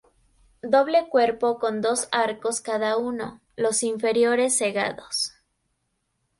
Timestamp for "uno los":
2.97-3.83